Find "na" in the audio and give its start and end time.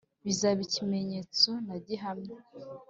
1.67-1.75